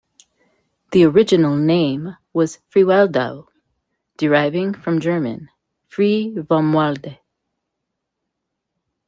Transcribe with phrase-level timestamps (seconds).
[0.93, 3.45] The original name was Freiwaldau,
[4.17, 5.49] deriving from German
[5.85, 7.19] "frei vom Walde".